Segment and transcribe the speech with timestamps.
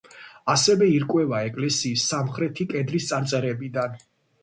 [0.53, 4.05] ასე ირკვევა ეკლესიის სამხრეთი კედლის წარწერებიდან.